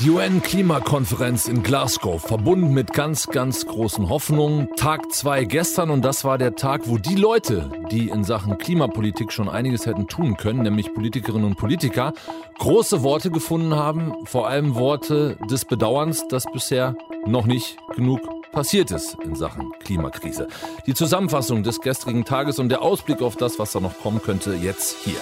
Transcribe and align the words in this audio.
Die 0.00 0.10
UN-Klimakonferenz 0.10 1.46
in 1.46 1.62
Glasgow, 1.62 2.20
verbunden 2.20 2.74
mit 2.74 2.92
ganz, 2.92 3.28
ganz 3.28 3.66
großen 3.66 4.08
Hoffnungen. 4.08 4.68
Tag 4.76 5.12
zwei 5.12 5.44
gestern 5.44 5.90
und 5.90 6.02
das 6.02 6.24
war 6.24 6.38
der 6.38 6.56
Tag, 6.56 6.82
wo 6.86 6.98
die 6.98 7.14
Leute, 7.14 7.70
die 7.90 8.08
in 8.08 8.24
Sachen 8.24 8.58
Klimapolitik 8.58 9.32
schon 9.32 9.48
einiges 9.48 9.86
hätten 9.86 10.08
tun 10.08 10.36
können, 10.36 10.62
nämlich 10.62 10.92
Politikerinnen 10.92 11.46
und 11.46 11.56
Politiker, 11.56 12.14
große 12.58 13.02
Worte 13.04 13.30
gefunden 13.30 13.76
haben, 13.76 14.12
vor 14.24 14.48
allem 14.48 14.74
Worte 14.74 15.36
des 15.48 15.64
Bedauerns, 15.64 16.26
dass 16.26 16.46
bisher 16.52 16.96
noch 17.24 17.46
nicht 17.46 17.76
genug 17.94 18.20
passiert 18.50 18.90
ist 18.90 19.16
in 19.22 19.36
Sachen 19.36 19.70
Klimakrise. 19.84 20.48
Die 20.86 20.94
Zusammenfassung 20.94 21.62
des 21.62 21.80
gestrigen 21.80 22.24
Tages 22.24 22.58
und 22.58 22.70
der 22.70 22.82
Ausblick 22.82 23.22
auf 23.22 23.36
das, 23.36 23.58
was 23.58 23.70
da 23.70 23.78
noch 23.78 23.96
kommen 24.00 24.20
könnte, 24.20 24.54
jetzt 24.54 24.96
hier. 25.04 25.18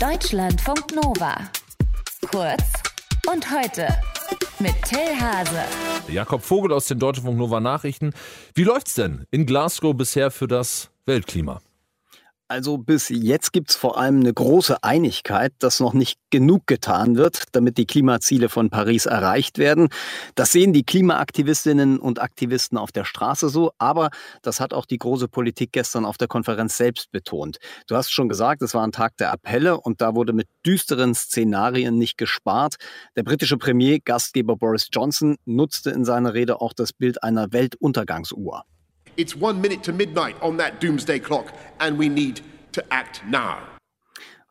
Deutschlandfunk 0.00 0.94
Nova. 0.94 1.36
Kurz 2.30 2.87
und 3.30 3.50
heute 3.50 3.88
mit 4.58 4.74
Till 4.84 5.20
Hase. 5.20 5.60
Jakob 6.08 6.42
Vogel 6.42 6.72
aus 6.72 6.86
den 6.86 6.98
Deutschlandfunk 6.98 7.38
Nova 7.38 7.60
Nachrichten. 7.60 8.12
Wie 8.54 8.64
läuft's 8.64 8.94
denn 8.94 9.24
in 9.30 9.44
Glasgow 9.44 9.94
bisher 9.94 10.30
für 10.30 10.48
das 10.48 10.90
Weltklima? 11.04 11.60
Also 12.50 12.78
bis 12.78 13.10
jetzt 13.10 13.52
gibt 13.52 13.68
es 13.68 13.76
vor 13.76 13.98
allem 13.98 14.20
eine 14.20 14.32
große 14.32 14.82
Einigkeit, 14.82 15.52
dass 15.58 15.80
noch 15.80 15.92
nicht 15.92 16.18
genug 16.30 16.66
getan 16.66 17.16
wird, 17.16 17.44
damit 17.52 17.76
die 17.76 17.84
Klimaziele 17.84 18.48
von 18.48 18.70
Paris 18.70 19.04
erreicht 19.04 19.58
werden. 19.58 19.90
Das 20.34 20.52
sehen 20.52 20.72
die 20.72 20.82
Klimaaktivistinnen 20.82 21.98
und 21.98 22.22
Aktivisten 22.22 22.78
auf 22.78 22.90
der 22.90 23.04
Straße 23.04 23.50
so, 23.50 23.72
aber 23.76 24.08
das 24.40 24.60
hat 24.60 24.72
auch 24.72 24.86
die 24.86 24.96
große 24.96 25.28
Politik 25.28 25.72
gestern 25.72 26.06
auf 26.06 26.16
der 26.16 26.28
Konferenz 26.28 26.78
selbst 26.78 27.10
betont. 27.12 27.58
Du 27.86 27.96
hast 27.96 28.10
schon 28.10 28.30
gesagt, 28.30 28.62
es 28.62 28.72
war 28.72 28.82
ein 28.82 28.92
Tag 28.92 29.18
der 29.18 29.30
Appelle 29.30 29.78
und 29.78 30.00
da 30.00 30.14
wurde 30.14 30.32
mit 30.32 30.48
düsteren 30.64 31.14
Szenarien 31.14 31.98
nicht 31.98 32.16
gespart. 32.16 32.76
Der 33.14 33.24
britische 33.24 33.58
Premier, 33.58 33.98
Gastgeber 34.02 34.56
Boris 34.56 34.88
Johnson, 34.90 35.36
nutzte 35.44 35.90
in 35.90 36.06
seiner 36.06 36.32
Rede 36.32 36.62
auch 36.62 36.72
das 36.72 36.94
Bild 36.94 37.22
einer 37.22 37.52
Weltuntergangsuhr. 37.52 38.64
It's 39.18 39.34
one 39.34 39.60
minute 39.60 39.82
to 39.82 39.92
midnight 39.92 40.40
on 40.40 40.58
that 40.58 40.80
doomsday 40.80 41.18
clock, 41.18 41.52
and 41.80 41.98
we 41.98 42.08
need 42.08 42.40
to 42.70 42.82
act 42.90 43.20
now. 43.28 43.56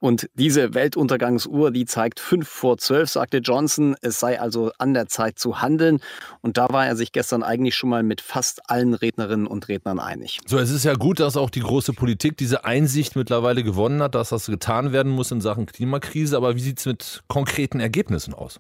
Und 0.02 0.30
diese 0.34 0.74
Weltuntergangsuhr, 0.74 1.72
die 1.72 1.86
zeigt 1.86 2.20
fünf 2.20 2.50
vor 2.50 2.78
zwölf, 2.78 3.10
sagte 3.10 3.38
Johnson. 3.38 3.96
Es 4.02 4.20
sei 4.20 4.42
also 4.42 4.74
an 4.78 4.94
der 4.94 5.08
Zeit 5.08 5.40
zu 5.40 5.62
handeln. 5.62 6.02
Und 6.42 6.58
da 6.58 6.68
war 6.70 6.86
er 6.86 6.98
sich 6.98 7.14
gestern 7.14 7.44
eigentlich 7.44 7.76
schon 7.76 7.90
mal 7.90 8.04
mit 8.04 8.20
fast 8.20 8.70
allen 8.70 8.94
Rednerinnen 8.94 9.48
und 9.48 9.70
Rednern 9.70 10.00
einig. 10.00 10.42
So, 10.46 10.60
es 10.60 10.70
ist 10.70 10.84
ja 10.84 10.96
gut, 10.96 11.22
dass 11.22 11.38
auch 11.38 11.50
die 11.50 11.62
große 11.62 11.94
Politik 11.94 12.36
diese 12.36 12.66
Einsicht 12.66 13.16
mittlerweile 13.16 13.64
gewonnen 13.64 14.02
hat, 14.04 14.16
dass 14.16 14.30
das 14.30 14.48
getan 14.48 14.92
werden 14.92 15.14
muss 15.14 15.32
in 15.32 15.40
Sachen 15.40 15.66
Klimakrise. 15.66 16.36
Aber 16.36 16.58
wie 16.58 16.62
sieht 16.62 16.80
es 16.80 16.86
mit 16.86 17.24
konkreten 17.30 17.80
Ergebnissen 17.80 18.34
aus? 18.34 18.60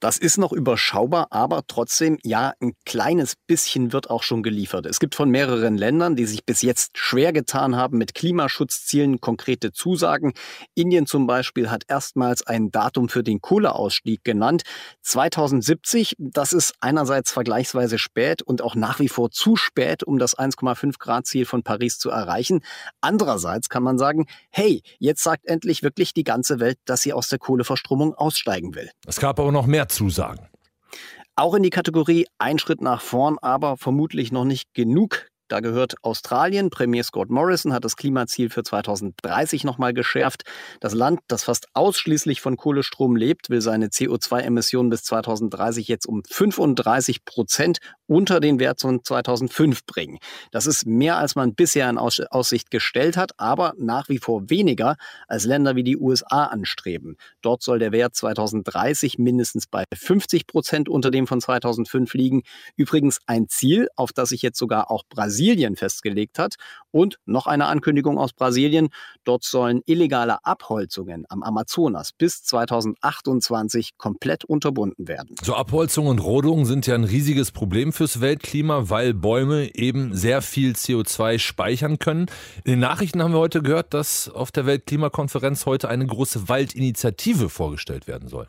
Das 0.00 0.16
ist 0.16 0.38
noch 0.38 0.52
überschaubar, 0.52 1.26
aber 1.30 1.62
trotzdem, 1.66 2.18
ja, 2.22 2.52
ein 2.60 2.74
kleines 2.86 3.34
bisschen 3.48 3.92
wird 3.92 4.10
auch 4.10 4.22
schon 4.22 4.44
geliefert. 4.44 4.86
Es 4.86 5.00
gibt 5.00 5.16
von 5.16 5.28
mehreren 5.28 5.76
Ländern, 5.76 6.14
die 6.14 6.24
sich 6.24 6.44
bis 6.44 6.62
jetzt 6.62 6.96
schwer 6.96 7.32
getan 7.32 7.74
haben, 7.74 7.98
mit 7.98 8.14
Klimaschutzzielen 8.14 9.20
konkrete 9.20 9.72
Zusagen. 9.72 10.34
Indien 10.76 11.06
zum 11.06 11.26
Beispiel 11.26 11.68
hat 11.68 11.82
erstmals 11.88 12.46
ein 12.46 12.70
Datum 12.70 13.08
für 13.08 13.24
den 13.24 13.40
Kohleausstieg 13.40 14.22
genannt. 14.22 14.62
2070, 15.02 16.14
das 16.18 16.52
ist 16.52 16.74
einerseits 16.80 17.32
vergleichsweise 17.32 17.98
spät 17.98 18.42
und 18.42 18.62
auch 18.62 18.76
nach 18.76 19.00
wie 19.00 19.08
vor 19.08 19.32
zu 19.32 19.56
spät, 19.56 20.04
um 20.04 20.20
das 20.20 20.38
1,5 20.38 20.98
Grad 21.00 21.26
Ziel 21.26 21.44
von 21.44 21.64
Paris 21.64 21.98
zu 21.98 22.10
erreichen. 22.10 22.60
Andererseits 23.00 23.68
kann 23.68 23.82
man 23.82 23.98
sagen, 23.98 24.26
hey, 24.50 24.82
jetzt 25.00 25.24
sagt 25.24 25.46
endlich 25.46 25.82
wirklich 25.82 26.14
die 26.14 26.24
ganze 26.24 26.60
Welt, 26.60 26.78
dass 26.84 27.02
sie 27.02 27.12
aus 27.12 27.28
der 27.28 27.40
Kohleverstromung 27.40 28.14
aussteigen 28.14 28.76
will. 28.76 28.90
Es 29.04 29.18
gab 29.18 29.40
aber 29.40 29.50
noch 29.50 29.66
mehr 29.66 29.87
Zusagen. 29.88 30.46
Auch 31.36 31.54
in 31.54 31.62
die 31.62 31.70
Kategorie 31.70 32.26
ein 32.38 32.58
Schritt 32.58 32.80
nach 32.80 33.00
vorn, 33.00 33.38
aber 33.40 33.76
vermutlich 33.76 34.32
noch 34.32 34.44
nicht 34.44 34.74
genug 34.74 35.28
da 35.48 35.60
gehört 35.60 35.94
Australien. 36.02 36.68
Premier 36.68 37.02
Scott 37.02 37.30
Morrison 37.30 37.72
hat 37.72 37.84
das 37.84 37.96
Klimaziel 37.96 38.50
für 38.50 38.62
2030 38.62 39.64
nochmal 39.64 39.94
geschärft. 39.94 40.42
Das 40.80 40.92
Land, 40.92 41.20
das 41.26 41.44
fast 41.44 41.68
ausschließlich 41.72 42.42
von 42.42 42.58
Kohlestrom 42.58 43.16
lebt, 43.16 43.48
will 43.48 43.62
seine 43.62 43.86
CO2-Emissionen 43.86 44.90
bis 44.90 45.04
2030 45.04 45.88
jetzt 45.88 46.06
um 46.06 46.22
35 46.28 47.24
Prozent 47.24 47.78
unter 48.08 48.40
den 48.40 48.58
Wert 48.58 48.80
von 48.80 49.04
2005 49.04 49.84
bringen. 49.86 50.18
Das 50.50 50.66
ist 50.66 50.86
mehr, 50.86 51.18
als 51.18 51.36
man 51.36 51.54
bisher 51.54 51.88
in 51.88 51.98
Aussicht 51.98 52.70
gestellt 52.70 53.16
hat, 53.16 53.32
aber 53.36 53.74
nach 53.78 54.08
wie 54.08 54.18
vor 54.18 54.50
weniger, 54.50 54.96
als 55.28 55.44
Länder 55.44 55.76
wie 55.76 55.84
die 55.84 55.98
USA 55.98 56.46
anstreben. 56.46 57.16
Dort 57.42 57.62
soll 57.62 57.78
der 57.78 57.92
Wert 57.92 58.16
2030 58.16 59.18
mindestens 59.18 59.66
bei 59.66 59.84
50 59.94 60.46
Prozent 60.46 60.88
unter 60.88 61.10
dem 61.10 61.26
von 61.26 61.40
2005 61.40 62.14
liegen. 62.14 62.42
Übrigens 62.76 63.18
ein 63.26 63.48
Ziel, 63.48 63.88
auf 63.94 64.12
das 64.12 64.30
sich 64.30 64.42
jetzt 64.42 64.58
sogar 64.58 64.90
auch 64.90 65.04
Brasilien 65.08 65.76
festgelegt 65.76 66.38
hat. 66.38 66.54
Und 66.90 67.18
noch 67.26 67.46
eine 67.46 67.66
Ankündigung 67.66 68.18
aus 68.18 68.32
Brasilien. 68.32 68.88
Dort 69.24 69.44
sollen 69.44 69.82
illegale 69.84 70.44
Abholzungen 70.44 71.26
am 71.28 71.42
Amazonas 71.42 72.12
bis 72.12 72.42
2028 72.44 73.98
komplett 73.98 74.44
unterbunden 74.44 75.06
werden. 75.08 75.36
So 75.42 75.54
Abholzung 75.54 76.06
und 76.06 76.20
Rodung 76.20 76.64
sind 76.64 76.86
ja 76.86 76.94
ein 76.94 77.04
riesiges 77.04 77.52
Problem 77.52 77.92
fürs 77.98 78.20
Weltklima, 78.20 78.90
weil 78.90 79.12
Bäume 79.12 79.74
eben 79.74 80.14
sehr 80.14 80.40
viel 80.40 80.74
CO2 80.74 81.40
speichern 81.40 81.98
können. 81.98 82.26
In 82.62 82.70
den 82.70 82.78
Nachrichten 82.78 83.20
haben 83.20 83.32
wir 83.32 83.40
heute 83.40 83.60
gehört, 83.60 83.92
dass 83.92 84.28
auf 84.28 84.52
der 84.52 84.66
Weltklimakonferenz 84.66 85.66
heute 85.66 85.88
eine 85.88 86.06
große 86.06 86.48
Waldinitiative 86.48 87.48
vorgestellt 87.48 88.06
werden 88.06 88.28
soll. 88.28 88.46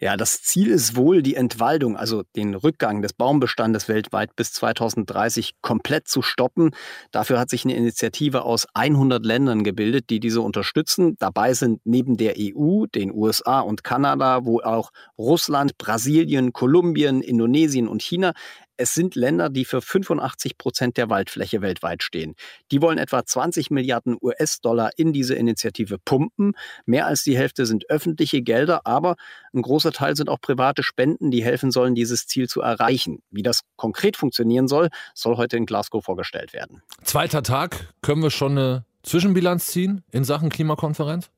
Ja, 0.00 0.16
das 0.16 0.42
Ziel 0.42 0.70
ist 0.70 0.96
wohl, 0.96 1.22
die 1.22 1.36
Entwaldung, 1.36 1.96
also 1.96 2.24
den 2.34 2.56
Rückgang 2.56 3.00
des 3.00 3.12
Baumbestandes 3.12 3.88
weltweit 3.88 4.34
bis 4.34 4.52
2030 4.52 5.54
komplett 5.62 6.08
zu 6.08 6.20
stoppen. 6.20 6.72
Dafür 7.12 7.38
hat 7.38 7.48
sich 7.48 7.64
eine 7.64 7.76
Initiative 7.76 8.42
aus 8.42 8.66
100 8.74 9.24
Ländern 9.24 9.62
gebildet, 9.62 10.10
die 10.10 10.18
diese 10.18 10.40
unterstützen. 10.40 11.16
Dabei 11.20 11.54
sind 11.54 11.80
neben 11.84 12.16
der 12.16 12.34
EU, 12.36 12.86
den 12.86 13.14
USA 13.14 13.60
und 13.60 13.84
Kanada, 13.84 14.44
wo 14.44 14.60
auch 14.60 14.90
Russland, 15.16 15.78
Brasilien, 15.78 16.52
Kolumbien, 16.52 17.22
Indonesien 17.22 17.86
und 17.86 18.02
China 18.02 18.32
es 18.76 18.94
sind 18.94 19.14
Länder, 19.14 19.50
die 19.50 19.64
für 19.64 19.80
85 19.80 20.58
Prozent 20.58 20.96
der 20.96 21.10
Waldfläche 21.10 21.62
weltweit 21.62 22.02
stehen. 22.02 22.34
Die 22.70 22.82
wollen 22.82 22.98
etwa 22.98 23.24
20 23.24 23.70
Milliarden 23.70 24.16
US-Dollar 24.20 24.90
in 24.96 25.12
diese 25.12 25.34
Initiative 25.34 25.98
pumpen. 25.98 26.52
Mehr 26.86 27.06
als 27.06 27.22
die 27.22 27.36
Hälfte 27.36 27.66
sind 27.66 27.88
öffentliche 27.88 28.42
Gelder, 28.42 28.82
aber 28.84 29.16
ein 29.52 29.62
großer 29.62 29.92
Teil 29.92 30.16
sind 30.16 30.28
auch 30.28 30.40
private 30.40 30.82
Spenden, 30.82 31.30
die 31.30 31.44
helfen 31.44 31.70
sollen, 31.70 31.94
dieses 31.94 32.26
Ziel 32.26 32.48
zu 32.48 32.60
erreichen. 32.60 33.22
Wie 33.30 33.42
das 33.42 33.60
konkret 33.76 34.16
funktionieren 34.16 34.68
soll, 34.68 34.88
soll 35.14 35.36
heute 35.36 35.56
in 35.56 35.66
Glasgow 35.66 36.04
vorgestellt 36.04 36.52
werden. 36.52 36.82
Zweiter 37.02 37.42
Tag. 37.42 37.92
Können 38.02 38.22
wir 38.22 38.30
schon 38.30 38.52
eine 38.52 38.84
Zwischenbilanz 39.02 39.66
ziehen 39.66 40.02
in 40.10 40.24
Sachen 40.24 40.50
Klimakonferenz? 40.50 41.30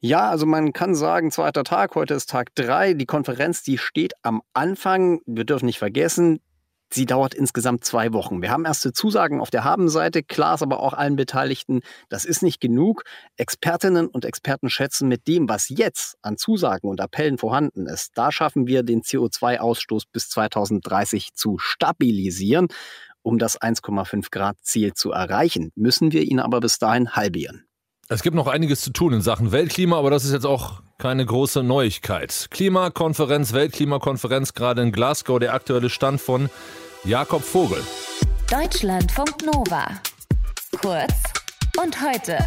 Ja, 0.00 0.28
also 0.28 0.44
man 0.44 0.72
kann 0.72 0.94
sagen, 0.94 1.30
zweiter 1.30 1.64
Tag, 1.64 1.94
heute 1.94 2.14
ist 2.14 2.28
Tag 2.28 2.54
drei. 2.54 2.92
Die 2.92 3.06
Konferenz, 3.06 3.62
die 3.62 3.78
steht 3.78 4.12
am 4.22 4.42
Anfang. 4.52 5.20
Wir 5.24 5.44
dürfen 5.44 5.66
nicht 5.66 5.78
vergessen, 5.78 6.40
sie 6.92 7.06
dauert 7.06 7.34
insgesamt 7.34 7.84
zwei 7.84 8.12
Wochen. 8.12 8.42
Wir 8.42 8.50
haben 8.50 8.66
erste 8.66 8.92
Zusagen 8.92 9.40
auf 9.40 9.50
der 9.50 9.64
Habenseite. 9.64 10.22
Klar 10.22 10.54
ist 10.54 10.62
aber 10.62 10.80
auch 10.80 10.92
allen 10.92 11.16
Beteiligten, 11.16 11.80
das 12.10 12.26
ist 12.26 12.42
nicht 12.42 12.60
genug. 12.60 13.04
Expertinnen 13.36 14.06
und 14.06 14.26
Experten 14.26 14.68
schätzen, 14.68 15.08
mit 15.08 15.26
dem, 15.26 15.48
was 15.48 15.70
jetzt 15.70 16.16
an 16.22 16.36
Zusagen 16.36 16.88
und 16.88 17.00
Appellen 17.00 17.38
vorhanden 17.38 17.86
ist, 17.86 18.12
da 18.16 18.30
schaffen 18.30 18.66
wir 18.66 18.82
den 18.82 19.02
CO2-Ausstoß 19.02 20.04
bis 20.12 20.28
2030 20.28 21.32
zu 21.34 21.56
stabilisieren. 21.58 22.68
Um 23.22 23.38
das 23.38 23.60
1,5 23.60 24.30
Grad 24.30 24.56
Ziel 24.60 24.92
zu 24.92 25.10
erreichen, 25.10 25.72
müssen 25.74 26.12
wir 26.12 26.22
ihn 26.22 26.38
aber 26.38 26.60
bis 26.60 26.78
dahin 26.78 27.16
halbieren. 27.16 27.66
Es 28.08 28.22
gibt 28.22 28.36
noch 28.36 28.46
einiges 28.46 28.82
zu 28.82 28.92
tun 28.92 29.12
in 29.14 29.20
Sachen 29.20 29.50
Weltklima, 29.50 29.98
aber 29.98 30.10
das 30.10 30.24
ist 30.24 30.32
jetzt 30.32 30.46
auch 30.46 30.80
keine 30.96 31.26
große 31.26 31.64
Neuigkeit. 31.64 32.46
Klimakonferenz, 32.50 33.52
Weltklimakonferenz 33.52 34.54
gerade 34.54 34.82
in 34.82 34.92
Glasgow, 34.92 35.40
der 35.40 35.54
aktuelle 35.54 35.90
Stand 35.90 36.20
von 36.20 36.48
Jakob 37.02 37.42
Vogel. 37.42 37.82
Deutschlandfunk 38.48 39.44
Nova. 39.44 39.88
Kurz 40.80 41.14
und 41.82 42.00
heute. 42.00 42.38